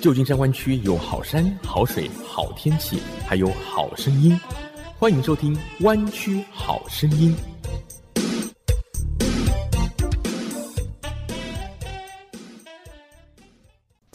[0.00, 4.38] 旧金山湾区有好山好水好天气，还有好声音，
[4.96, 7.34] 欢迎收听《湾区好声音》。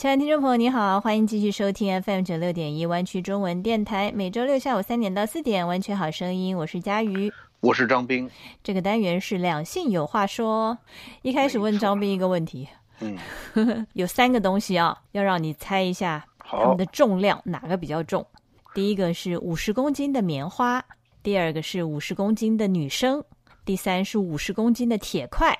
[0.04, 8.30] 亲爱的听众朋友，你好，欢迎继续收听 FM 九六点一湾区中文电台，每周六下午三点到四点，湾区好声音，我是佳瑜，我是张斌。
[8.62, 10.78] 这个单元是两性有话说。
[11.22, 12.68] 一开始问张斌一个问题，
[13.00, 18.28] 嗯， 有三个东西啊，要让你猜一下它们的重量哪个比较重。
[18.76, 20.84] 第一个是五十公斤的棉花，
[21.24, 23.24] 第二个是五十公斤的女生，
[23.64, 25.58] 第三是五十公斤的铁块。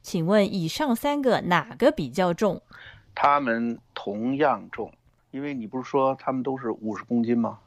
[0.00, 2.62] 请问以上三个哪个比较重？
[3.14, 4.92] 他们同样重，
[5.30, 7.58] 因为你不是说他们都是五十公斤吗？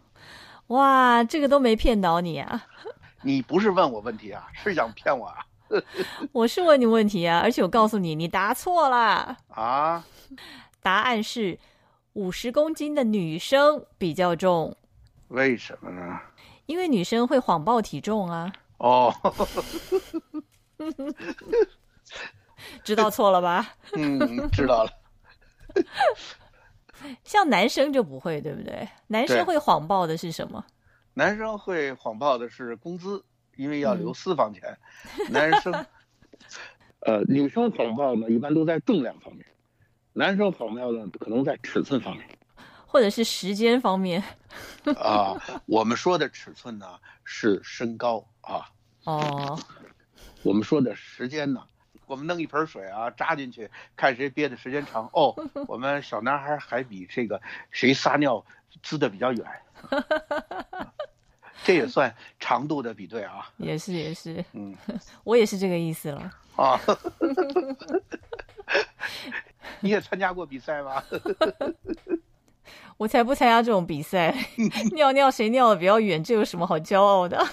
[0.67, 2.65] 哇，这个都没骗到你啊！
[3.21, 5.37] 你不是问我问题啊， 是想骗我啊？
[6.31, 10.05] 我是问你问题啊，而且我告诉你，你答错了啊！
[10.81, 11.59] 答案是
[12.13, 14.75] 五十公斤的女生比较重。
[15.29, 16.19] 为什么呢？
[16.65, 18.51] 因为女生会谎报体重啊。
[18.77, 19.13] 哦。
[22.83, 23.73] 知道错了吧？
[23.95, 24.91] 嗯，知道了。
[27.23, 28.87] 像男生就不会，对不对？
[29.07, 30.63] 男生会谎报的是什么？
[31.13, 33.23] 男生会谎报的是工资，
[33.55, 34.77] 因为要留私房钱。
[35.29, 35.73] 男生
[37.01, 39.43] 呃，女生谎报呢，一般都在重量方面；
[40.13, 42.25] 男生谎报呢，可能在尺寸方面。
[42.85, 44.23] 或者是时间方面？
[44.97, 48.69] 啊，我们说的尺寸呢是身高啊，
[49.05, 49.59] 哦，
[50.43, 51.63] 我们说的时间呢，
[52.13, 55.09] 我们弄一盆水啊扎进去，看谁憋的时间长。
[55.13, 55.33] 哦，
[55.67, 58.45] 我们小男孩还比这个谁撒尿
[58.83, 59.43] 滋的比较远，
[61.65, 63.49] 这也算长度的比对啊。
[63.57, 64.75] 也是也是，嗯
[65.25, 66.31] 我也是这个意思了。
[66.55, 66.79] 啊，
[69.79, 71.03] 你也参加过比赛吗？
[72.97, 74.31] 我才不参加这种比赛，
[74.93, 77.43] 尿尿谁尿的比较远，这有什么好骄傲的？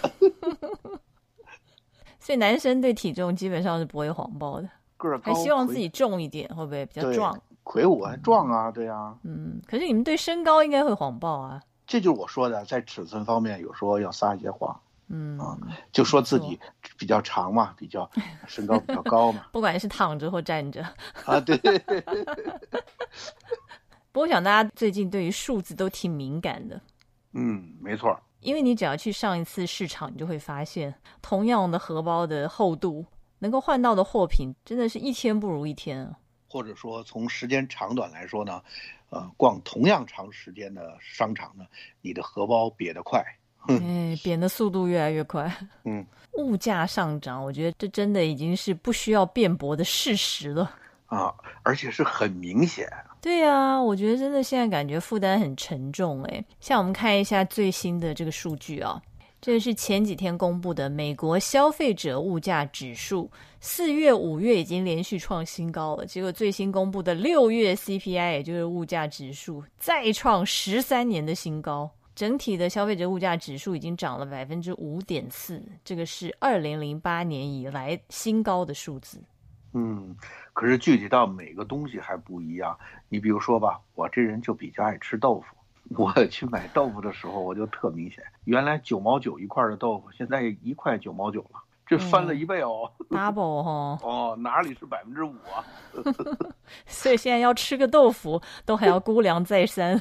[2.31, 7.37] 所以男生对体重基本上是不会谎报的，个儿高，还希望自己重一点，会不会比较壮？
[7.65, 11.61] 魁梧还壮啊，对呀、嗯，可是你们对身高应该会谎报啊。
[11.89, 15.41] 这就是我说的，在尺寸方面有时候要撒一些谎，嗯，
[15.91, 16.57] 就说自己
[16.97, 18.09] 比较长嘛，比较
[18.47, 19.47] 身高比较高嘛。
[19.51, 20.87] 不管是躺着或站着。
[21.25, 22.01] 啊，对对 对，
[24.13, 26.81] 不过我想大家最近对于数字都挺敏感的，
[27.33, 33.05] 嗯，没错儿，因为你只要去上一次市场，你就会发现，同样的荷包的厚度，
[33.39, 36.19] 能够换到的货品，真的是一天不如一天啊。
[36.49, 38.61] 或者说从时间长短来说呢，
[39.11, 41.65] 呃，逛同样长时间的商场呢，
[42.01, 43.25] 你的荷包瘪得快。
[43.67, 45.55] 哎，贬的速度越来越快。
[45.85, 50.75] 嗯，物价上涨，我觉得这真的已经是不需要辩驳的事实了。
[51.07, 52.89] 啊，而且是很明显。
[53.21, 56.45] 对啊，我觉得真的现在感觉负担很沉重哎。
[56.59, 59.01] 像我们看一下最新的这个数据啊，
[59.43, 63.31] 这是前几天公布的美国消费者物价指数，
[63.61, 71.91] 四月、五月已经连续创新高了，结果最新公布的六月 CPI，也就是物价指数，再创十三年的新高。
[72.17, 79.23] 整体的消费者物价指数已经涨了百分之五点四，这个是二零零八年以来新高的数字。
[79.73, 80.15] 嗯，
[80.53, 82.77] 可是具体到每个东西还不一样。
[83.11, 85.55] 你比如说吧，我这人就比较爱吃豆腐。
[85.97, 92.89] 我去买豆腐的时候，我就特明显，原来九毛九一块的豆腐，现在一块九毛九了，这翻了一倍哦。
[93.11, 95.67] Double 哈， 哦，哪里是百分之五啊？
[96.87, 100.01] 所以现在要吃个豆腐都还要估量再三，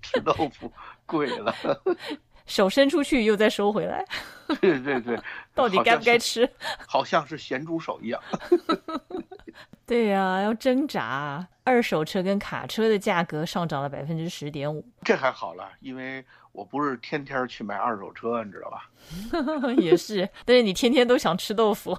[0.00, 0.70] 吃豆腐
[1.04, 1.52] 贵了。
[2.46, 4.04] 手伸出去又再收回来，
[4.60, 5.18] 对 对对，
[5.54, 6.18] 到底该不该？
[6.18, 6.48] 吃？
[6.86, 8.20] 好像是咸猪手一样。
[9.86, 11.46] 对呀、要挣扎。
[11.64, 18.88] 二手车跟卡车的价格上涨了百分之十点五，这还好了，因为我不是天天去买二手车，你知道吧？
[19.78, 20.28] 也是。
[20.44, 21.96] 但是你天天都想吃豆腐，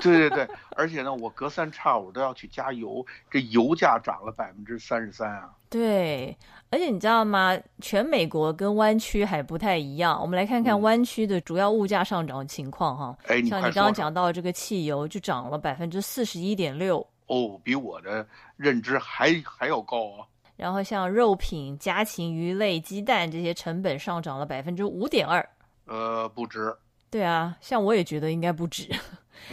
[0.00, 5.50] 对对对，而且呢，我隔三差五都要去加油，这油价涨了百分之三十三啊！
[5.68, 6.36] 对。
[6.68, 7.56] 而且你知道吗？
[7.80, 10.20] 全美国跟湾区还不太一样。
[10.20, 13.16] 我们来看看嗯湾区的主要物价上涨情况哈。
[13.28, 20.26] 哎，你像你刚刚讲到这个汽油就涨了百分之四十一点六，哦，比我的认知还还要高啊！
[20.56, 25.46] 然后像肉品、家禽、鱼类、鸡蛋这些成本上涨了百分之五点二。
[25.86, 26.76] 呃，不止，
[27.10, 28.88] 对啊，像我也觉得应该不止。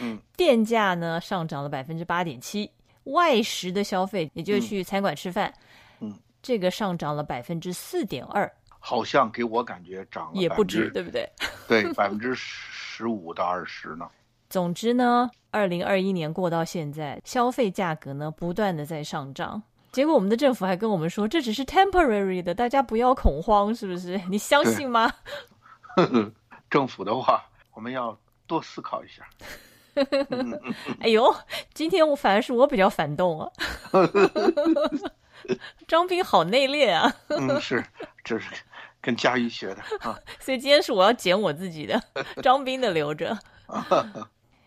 [0.00, 2.70] 嗯， 电价呢上涨了百分之八点七，
[3.04, 5.52] 外食的消费，也就是去餐馆吃饭，
[6.00, 6.12] 嗯，
[6.42, 11.30] 这个上涨了百分之四点二，好像给我感觉涨了也不止，对不对？
[11.68, 14.08] 对，百分之十五到二十呢。
[14.50, 19.62] 总之呢，二零二一年过到现在，消费价格呢不断的在上涨。
[19.94, 24.20] 结果我们的政府还跟我们说，这只是 temporary 的，大家不要恐慌，是不是？
[24.28, 25.12] 你相信吗？
[26.68, 29.22] 政府的话，我们要多思考一下。
[30.98, 31.32] 哎呦，
[31.72, 33.48] 今天我反而是我比较反动啊。
[35.86, 37.84] 张斌好内敛啊，嗯，是，
[38.24, 38.50] 这是
[39.00, 40.18] 跟佳瑜学的啊。
[40.40, 42.02] 所以今天是我要剪我自己的，
[42.42, 43.38] 张斌的留着。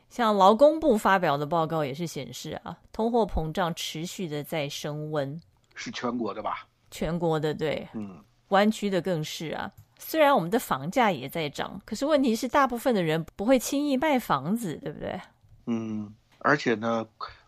[0.09, 5.39] 像劳工部发表的报告也是显示啊，通货膨胀持续的在升温，
[5.75, 6.67] 是全国的吧？
[6.89, 9.71] 全国的对，嗯，湾区的更是啊。
[9.99, 15.19] 虽然我们的房价也在涨，可是问题是大部分的人不会轻易卖房子，对不对？
[15.65, 17.05] 嗯，而且呢，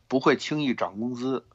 [0.07, 1.45] 不会轻易涨工资。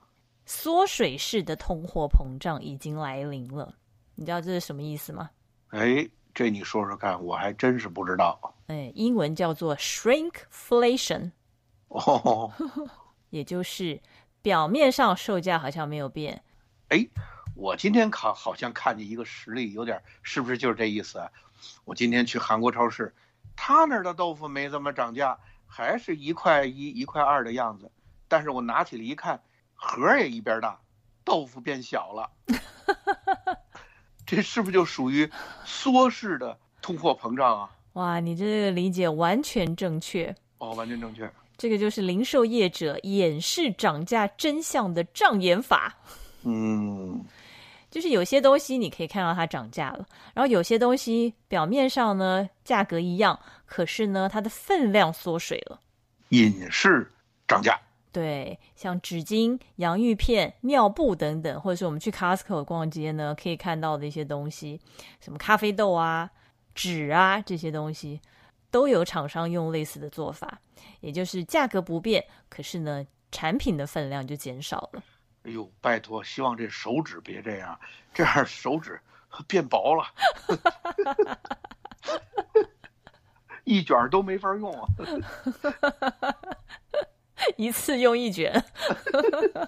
[0.47, 3.75] 缩水式的通货膨胀已经来临了，
[4.15, 5.31] 你知道这是什么意思吗？
[5.69, 8.55] 哎，这你说说看，我还真是不知道。
[8.67, 11.31] 哎，英文叫做 shrinkflation，
[11.89, 12.53] 哦，
[13.31, 14.01] 也就是
[14.43, 16.43] 表面上售价好像没有变，
[16.89, 17.07] 哎，
[17.55, 21.31] 我今天看好像看见一个实例，有点是不是就是这意思啊？
[21.85, 23.15] 我今天去韩国超市，
[23.55, 27.91] 他那儿的豆腐没怎么涨价，还是一块一一块二的样子，
[28.27, 29.41] 但是我拿起来一看，
[29.75, 30.81] 盒儿也一边大，
[31.25, 32.31] 豆腐变小了。
[34.27, 35.31] 这是不是就属于
[35.65, 37.71] 缩式的通货膨胀啊？
[37.95, 40.35] 哇，你这个理解完全正确。
[40.59, 41.31] 哦，完全正确。
[41.57, 45.95] 这个就是零售业者掩饰涨价真相的障眼法。
[46.43, 47.25] 嗯，
[47.91, 50.05] 就是有些东西你可以看到它涨价了，
[50.35, 55.79] 然后有些东西表面上呢价格一样，可是呢它的分量缩水了，
[56.31, 57.09] 隐式
[57.47, 57.81] 涨价。
[58.15, 64.81] 对，像纸巾、洋芋片、尿布等等，或者是我们去 Costco 逛街呢，可以看到的一些东西，
[65.21, 66.31] 什么咖啡豆啊、
[66.77, 68.21] 纸啊这些东西，
[68.71, 70.61] 都有厂商用类似的做法，
[71.01, 75.03] 也就是价格不变，可是呢产品的分量就减少了。
[75.43, 77.77] 哎呦，拜托，希望这手指别这样，
[78.15, 79.01] 这样手指
[79.49, 80.07] 变薄了，
[83.65, 84.87] 一卷都没法用啊。
[87.57, 88.53] 一次用一卷，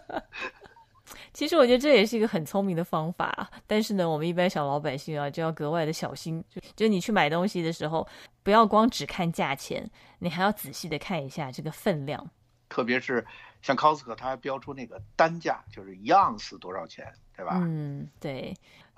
[1.33, 3.51] 其实我觉得这也是一个很聪明的方法。
[3.67, 6.43] 但是呢，我们一般小老百姓啊，就要格外的小心。
[6.51, 8.07] 就就你去买东西的时候，
[8.43, 12.31] 不要光只看价钱，你还要仔细的看一下这个分量。
[12.69, 13.25] 特别是
[13.63, 17.59] 像 Costco，它还标出那个单价，就是一盎司多少钱，对吧？
[17.63, 18.55] 嗯，对。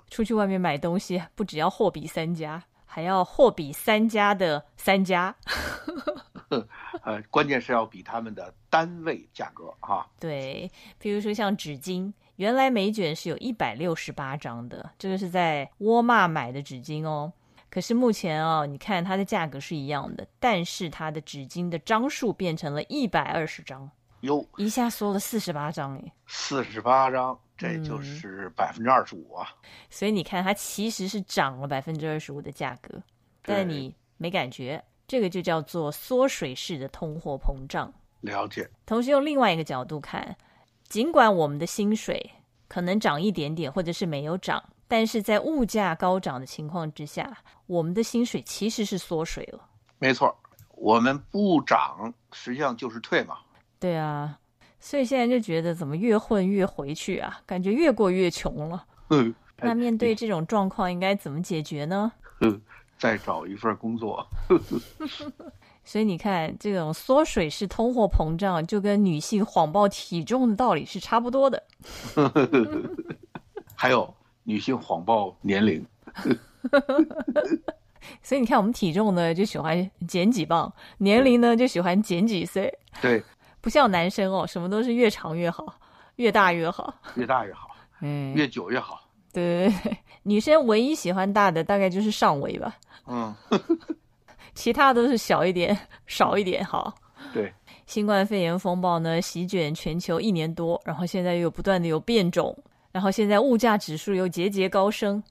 [0.09, 5.35] 出去外面买东西，不只要货比三家，还要货比三家的三家。
[7.03, 10.09] 呃，关键是要比他们的单位价格哈。
[10.19, 17.31] 对，比如说像纸巾，原来每卷是有一百六十八张的，这个是在沃尔玛买的纸巾哦。
[17.69, 23.87] 可是目前哦，你看它的价格是一样的，但是它的纸巾的张数变成了一百二十张，
[24.21, 29.47] 哟，一下缩了四十八张哎，四十八张，这就是百分之二十五啊。
[29.91, 32.99] 所以你看，它其实是涨了百分之二十五的价格，
[33.43, 34.83] 但你没感觉。
[35.09, 37.91] 这个就叫做缩水式的通货膨胀。
[38.21, 38.69] 了解。
[38.85, 40.37] 同时用另外一个角度看，
[40.83, 42.29] 尽管我们的薪水
[42.67, 47.35] 可能涨一点点，或者是没有涨，但是在物价高涨的情况之下，
[47.65, 49.59] 我们的薪水其实是缩水了。
[49.97, 50.33] 没错，
[50.75, 53.39] 我们不涨，实际上就是退嘛。
[53.79, 54.37] 对啊，
[54.79, 58.85] 所以现在就觉得怎么越混越回去啊，感觉越过越穷了。
[59.09, 59.33] 嗯。
[59.61, 62.11] 那面对这种状况，应该怎么解决呢？
[62.41, 62.61] 嗯。
[62.99, 64.27] 再找一份工作，
[65.85, 71.63] 所以你看，这种缩水式通货膨胀就跟女性谎报体重的道理是差不多的。
[73.73, 75.85] 还有女性谎报年龄，
[78.21, 82.77] 所以你看，我们体重呢就喜欢减几磅，年龄呢就喜欢减几岁。
[83.01, 83.23] 对，
[83.61, 85.75] 不像男生哦，什么都是越长越好，
[86.17, 87.69] 越大越好，越大越好，
[88.01, 89.08] 嗯，越久越好。
[89.31, 92.75] 对对对，女生唯一喜欢大的大概就是上围吧。
[93.07, 93.35] 嗯，
[94.53, 96.93] 其他都是小一点、少一点好。
[97.33, 97.53] 对，
[97.85, 102.57] 新冠肺炎风暴呢席卷全球一年多，然后现在又不断的有变种，
[102.91, 105.21] 然后现在物价指数又节节高升，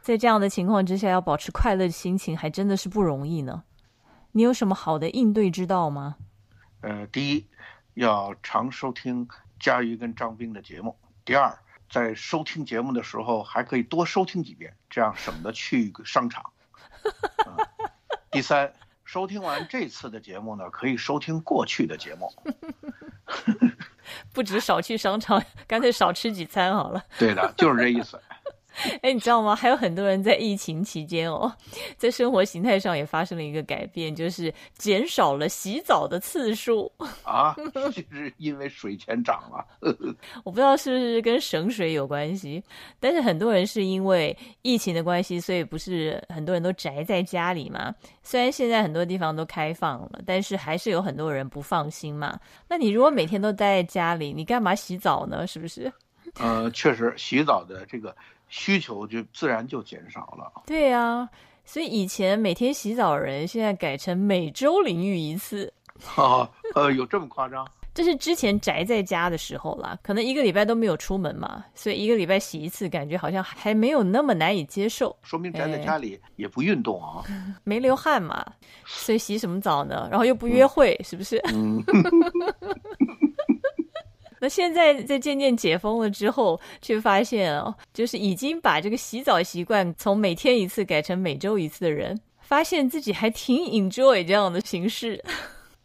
[0.00, 3.64] 在这样的情况之下，要保持快乐的心情还真的是不容易呢。
[4.32, 6.16] 你有什么好的应对之道吗？
[6.80, 7.46] 呃，第一，
[7.94, 9.28] 要常收听
[9.60, 10.90] 佳瑜跟张斌的节目；
[11.24, 11.54] 第二，
[11.92, 16.50] 在收听节目的时候还可以多收听几遍，这样省得去商场。
[18.30, 18.72] 第三，
[19.04, 22.32] 收听完这次的节目呢，可以收听过去的节目。
[24.32, 27.04] 不止少去商场，干脆少吃几餐好了。
[27.18, 28.18] 对的，就是这意思。
[29.02, 29.54] 哎，你知道吗？
[29.54, 31.52] 还有很多人在疫情期间哦，
[31.96, 36.90] 在生活形态上也发生了一个改变，就是减少了洗澡的次数
[37.24, 39.64] 啊， 就是因为水钱涨了。
[40.44, 42.62] 我不知道是不是跟省水有关系，
[43.00, 47.94] 但是很多人是因为疫情的关系，所以不是很多人都宅在家里嘛。
[48.22, 52.38] 虽然现在很多地方都开放了，但是还是有很多人不放心嘛。
[52.68, 55.46] 那你如果每天都待在家里，你干嘛洗澡呢？
[55.46, 55.92] 是不是？
[56.38, 58.14] 呃，确实，洗澡的这个。
[58.52, 60.62] 需求就自然就减少了。
[60.66, 61.26] 对呀，
[61.64, 65.72] 所以以前每天洗澡的人，现在改成每周淋浴一次。
[66.14, 67.66] 啊， 呃，有这么夸张？
[67.94, 75.16] 这是之前宅在家的时候啦，可能一个礼拜都没有出门嘛，所以一个礼拜洗一次，感觉好像还没有那么难以接受。
[75.22, 77.24] 说明宅在家里也不运动啊，
[77.64, 78.44] 没流汗嘛，
[78.84, 80.08] 所以洗什么澡呢？
[80.10, 81.38] 然后又不约会，是不是？
[81.54, 81.82] 嗯。
[84.42, 95.24] 那现在在渐渐解封了之后，却发现哦，就是已经把这个洗澡习惯从每天一次改成每周一次的人，发现自己还挺 enjoy 这样的形式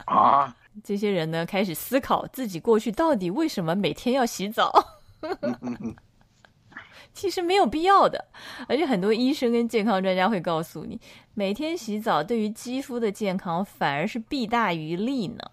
[0.05, 0.55] 啊。
[0.83, 4.73] 这些人呢，开始思考自己过去到底为什么每天要洗澡。
[7.13, 8.25] 其实没有必要的。
[8.67, 10.99] 而且很多医生跟健康专家会告诉你，
[11.35, 15.43] 每天洗澡对于肌肤的健康反而是弊大于利呢。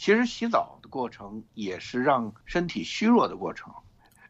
[0.00, 3.70] 其实洗澡的过程也是让身体虚弱的过程。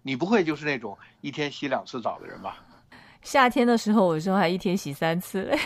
[0.02, 2.56] 你不会就是那种一天洗两次澡的人吧？
[3.22, 5.56] 夏天的时候，我说还一天洗三次。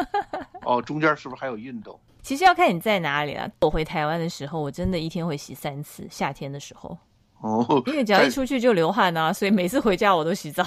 [0.66, 1.98] 哦，中间是不是还有运动？
[2.20, 3.50] 其实要看你在哪里啊。
[3.62, 6.06] 我回台湾的时候，我真的一天会洗三次。
[6.10, 6.98] 夏天的时候，
[7.40, 10.62] 哦，因为只要一出去就流汗啊，所以每次回家我都洗澡。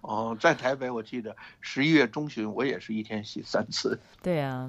[0.00, 4.00] 哦，在台北，我记得十一月中旬，我也是一天洗三次。
[4.20, 4.68] 对啊，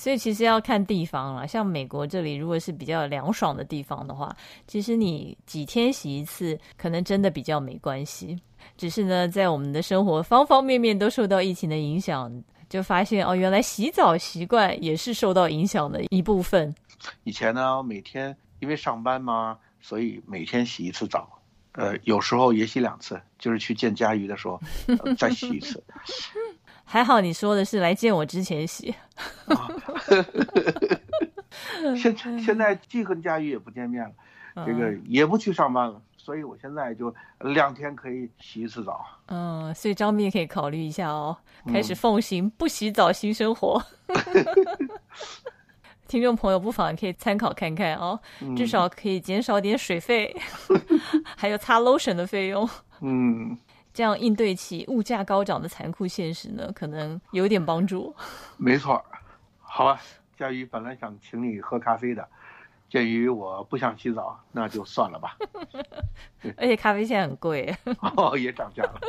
[0.00, 1.46] 所以其实要看地方了。
[1.46, 4.34] 像美国这里，如果是比较凉爽的地方的话，
[4.66, 8.34] 其实你几天洗一次，可能真的比较没关系。
[8.78, 12.32] 只是呢，在我们的生活方方面面都受到疫情的影响。
[12.70, 16.72] 就发现哦，原来洗澡习惯也是受到影响的一部分。
[17.24, 21.28] 以前呢，每天因为上班嘛，所以每天洗一次澡，
[21.72, 24.60] 呃，有时候也洗两次，就是去见佳瑜的时候
[25.18, 25.82] 再洗一次。
[26.90, 28.92] 还好你说的是来见我之前洗。
[31.96, 34.10] 现现在既和佳瑜也不见面了，
[34.66, 36.02] 这个也不去上班了。
[36.16, 39.06] 所以我现在就两天可以洗一次澡。
[39.26, 41.36] 嗯，所以张斌也可以考虑一下哦，
[41.68, 43.80] 开始奉行不洗澡新生活。
[46.08, 48.18] 听众朋友不妨可以参考看看哦，
[48.56, 50.34] 至少可以减少点水费，
[51.36, 52.68] 还有擦 lotion 的费用。
[53.00, 53.56] 嗯，
[53.92, 58.14] 这样应对起物价高涨的残酷现实呢，可能有点帮助。
[58.56, 59.04] 没错，
[59.60, 60.00] 好吧，
[60.38, 62.26] 佳瑜本来想请你喝咖啡的。
[62.88, 65.36] 鉴于我不想洗澡，那就算了吧。
[66.56, 67.72] 而且咖啡现在很贵，
[68.16, 69.00] 哦，也涨价了。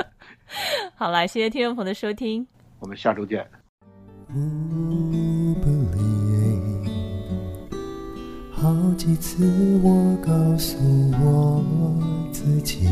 [0.95, 2.45] 好了，谢谢听众朋友的收听，
[2.79, 3.49] 我们下周见。
[8.51, 9.43] 好几次
[9.81, 10.77] 我告诉
[11.19, 11.63] 我
[12.31, 12.87] 自己，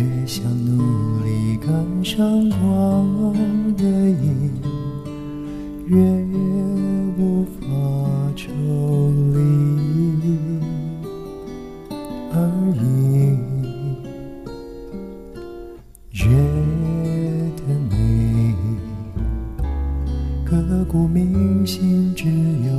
[0.00, 1.68] 越想努力赶
[2.04, 4.50] 上光的影，
[5.86, 5.96] 越
[7.18, 7.60] 无法。
[8.36, 8.48] 抽
[9.34, 9.38] 离
[12.32, 12.34] 而
[12.74, 13.36] 已，
[16.10, 16.28] 觉
[17.56, 17.92] 得美，
[20.46, 20.56] 刻
[20.88, 22.69] 骨铭心只有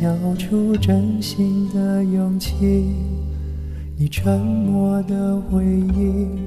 [0.00, 2.54] 交出真心的勇气，
[3.96, 6.38] 你沉默的回应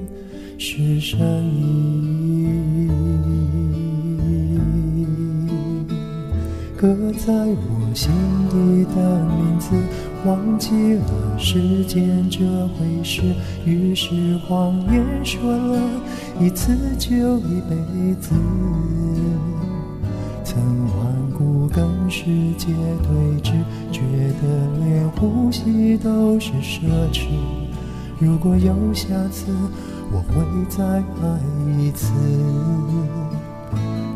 [0.57, 2.87] 是善意。
[6.77, 8.09] 刻在我心
[8.49, 9.75] 底的名字，
[10.25, 12.39] 忘记了时间这
[12.69, 13.21] 回事。
[13.65, 15.77] 于是谎言说了
[16.39, 17.75] 一次就一辈
[18.21, 18.33] 子，
[20.45, 20.87] 曾
[21.73, 22.25] 跟世
[22.57, 22.67] 界
[23.03, 23.53] 对峙，
[23.91, 24.01] 觉
[24.41, 27.27] 得连呼吸都是奢侈。
[28.19, 29.51] 如果有下次，
[30.11, 31.39] 我会再爱
[31.79, 32.11] 一次。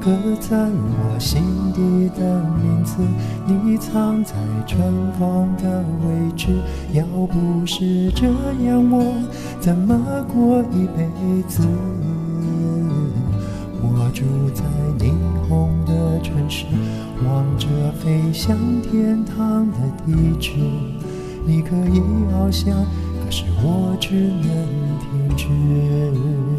[0.01, 1.41] 刻在我心
[1.73, 3.01] 底的名字，
[3.47, 4.35] 你藏在
[4.67, 4.77] 春
[5.17, 6.61] 风的位置。
[6.93, 8.27] 要不是这
[8.65, 9.03] 样，我
[9.59, 9.97] 怎么
[10.31, 11.63] 过一辈子？
[13.81, 14.63] 我住在
[14.99, 15.11] 霓
[15.49, 16.65] 虹的城市，
[17.23, 20.51] 望着飞向天堂的地址。
[21.47, 22.73] 你可以翱翔，
[23.23, 26.54] 可是我只能停止。